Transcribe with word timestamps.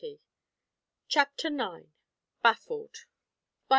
Chapter 1.09 1.51
9: 1.51 1.91
Baffled. 2.41 3.05